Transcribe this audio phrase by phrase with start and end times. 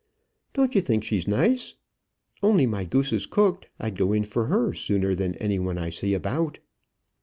[0.53, 1.75] "Don't you think she's nice?
[2.41, 5.91] Only my goose is cooked, I'd go in for her sooner than any one I
[5.91, 6.57] see about."